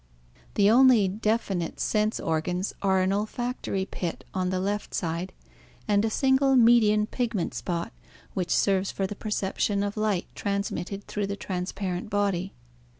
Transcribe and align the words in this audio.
The 0.55 0.67
only 0.67 1.07
definite 1.07 1.79
sense 1.79 2.19
organs 2.19 2.73
are 2.81 3.01
an 3.03 3.13
olfactory 3.13 3.85
pit 3.85 4.23
on 4.33 4.49
the 4.49 4.59
left 4.59 4.95
side 4.95 5.31
and 5.87 6.03
a 6.03 6.09
single 6.09 6.55
median 6.55 7.05
pigment 7.05 7.53
spot 7.53 7.93
which 8.33 8.49
serves 8.49 8.89
for 8.91 9.05
the 9.05 9.13
perception 9.15 9.83
of 9.83 9.95
light 9.97 10.25
transmitted 10.33 11.03
through 11.05 11.27
the 11.27 11.35
transparent 11.37 12.09
body. 12.09 12.55